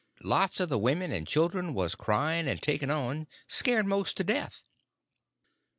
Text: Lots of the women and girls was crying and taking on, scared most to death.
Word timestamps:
Lots 0.23 0.59
of 0.59 0.67
the 0.67 0.79
women 0.79 1.11
and 1.11 1.31
girls 1.31 1.53
was 1.53 1.93
crying 1.93 2.47
and 2.47 2.59
taking 2.59 2.89
on, 2.89 3.27
scared 3.47 3.85
most 3.85 4.17
to 4.17 4.23
death. 4.23 4.65